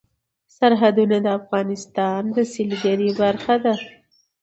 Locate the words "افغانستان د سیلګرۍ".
1.39-3.09